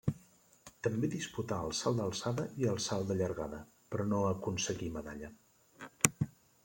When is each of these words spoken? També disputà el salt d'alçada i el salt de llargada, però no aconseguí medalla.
També 0.87 1.09
disputà 1.15 1.59
el 1.65 1.75
salt 1.81 1.99
d'alçada 1.99 2.47
i 2.63 2.67
el 2.71 2.81
salt 2.87 3.11
de 3.11 3.19
llargada, 3.21 3.61
però 3.93 4.09
no 4.15 4.23
aconseguí 4.31 4.91
medalla. 4.97 5.31